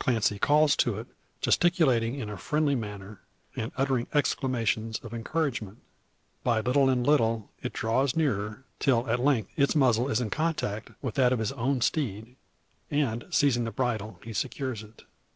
[0.00, 1.06] Clancy calls to it,
[1.40, 3.20] gesticulating in a friendly manner,
[3.54, 5.78] and uttering exclamations of encouragement.
[6.42, 10.90] By little and little, it draws nearer, till at length its muzzle is in contact
[11.02, 12.34] with that of his own steed;
[12.90, 15.04] and, seizing the bridle, he secures it.